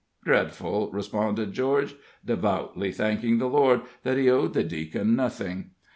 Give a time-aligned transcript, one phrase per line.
[0.25, 1.93] "Dreadful," responded George,
[2.25, 5.73] devoutly thanking the Lord that he owed the Deacon nothing.